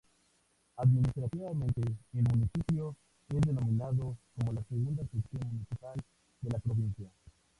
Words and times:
Administrativamente, 0.77 1.81
el 2.13 2.23
municipio 2.23 2.95
es 3.29 3.39
denominando 3.41 4.17
como 4.35 4.51
la 4.53 4.63
"segunda 4.63 5.03
sección 5.03 5.43
municipal" 5.47 6.01
de 6.41 6.49
la 6.49 6.57
provincia. 6.57 7.07